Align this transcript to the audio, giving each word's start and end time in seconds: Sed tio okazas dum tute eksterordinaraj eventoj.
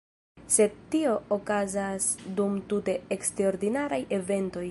Sed 0.53 0.77
tio 0.93 1.11
okazas 1.35 2.07
dum 2.41 2.57
tute 2.73 2.97
eksterordinaraj 3.19 4.01
eventoj. 4.21 4.59